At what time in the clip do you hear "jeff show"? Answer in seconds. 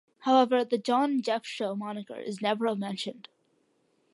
1.23-1.75